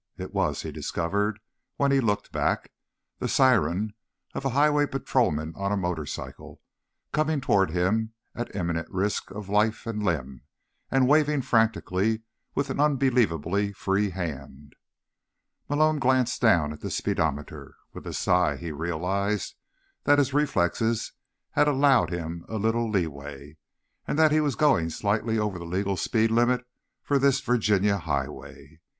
It 0.17 0.33
was, 0.33 0.63
he 0.63 0.71
discovered 0.71 1.39
when 1.77 1.91
he 1.91 1.99
looked 2.01 2.31
back, 2.31 2.71
the 3.19 3.27
siren 3.27 3.93
of 4.33 4.43
a 4.43 4.49
highway 4.49 4.87
patrolman 4.87 5.53
on 5.55 5.71
a 5.71 5.77
motorcycle, 5.77 6.59
coming 7.11 7.39
toward 7.39 7.69
him 7.69 8.13
at 8.33 8.55
imminent 8.55 8.89
risk 8.89 9.29
of 9.29 9.47
life 9.47 9.85
and 9.85 10.01
limb 10.01 10.41
and 10.89 11.07
waving 11.07 11.43
frantically 11.43 12.23
with 12.55 12.71
an 12.71 12.79
unbelievably 12.79 13.73
free 13.73 14.09
hand. 14.09 14.73
Malone 15.69 15.99
glanced 15.99 16.41
down 16.41 16.73
at 16.73 16.79
the 16.79 16.89
speedometer. 16.89 17.75
With 17.93 18.07
a 18.07 18.13
sigh, 18.13 18.55
he 18.55 18.71
realized 18.71 19.53
that 20.05 20.17
his 20.17 20.33
reflexes 20.33 21.13
had 21.51 21.67
allowed 21.67 22.09
him 22.09 22.43
a 22.49 22.57
little 22.57 22.89
leeway, 22.89 23.57
and 24.07 24.17
that 24.17 24.31
he 24.31 24.41
was 24.41 24.55
going 24.55 24.89
slightly 24.89 25.37
over 25.37 25.59
the 25.59 25.63
legal 25.65 25.95
speed 25.95 26.31
limit 26.31 26.65
for 27.03 27.19
this 27.19 27.39
Virginia 27.39 27.99
highway. 27.99 28.79